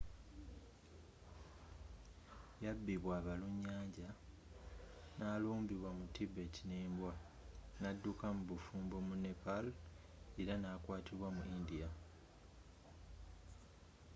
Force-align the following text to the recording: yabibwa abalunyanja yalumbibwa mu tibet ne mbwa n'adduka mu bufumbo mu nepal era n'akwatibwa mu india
yabibwa 2.63 3.11
abalunyanja 3.19 4.09
yalumbibwa 5.19 5.89
mu 5.97 6.05
tibet 6.15 6.55
ne 6.69 6.79
mbwa 6.91 7.13
n'adduka 7.79 8.25
mu 8.35 8.43
bufumbo 8.49 8.95
mu 9.07 9.13
nepal 9.23 9.65
era 10.41 10.53
n'akwatibwa 10.57 11.27
mu 11.35 11.43
india 11.57 11.89